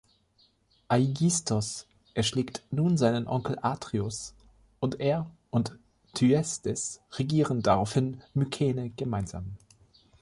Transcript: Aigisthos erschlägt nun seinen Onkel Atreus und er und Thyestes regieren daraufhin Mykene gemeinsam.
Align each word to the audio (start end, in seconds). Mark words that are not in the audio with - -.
Aigisthos 0.87 1.85
erschlägt 2.15 2.63
nun 2.71 2.97
seinen 2.97 3.27
Onkel 3.27 3.59
Atreus 3.61 4.33
und 4.79 4.99
er 4.99 5.29
und 5.51 5.77
Thyestes 6.15 7.01
regieren 7.19 7.61
daraufhin 7.61 8.19
Mykene 8.33 8.89
gemeinsam. 8.89 9.57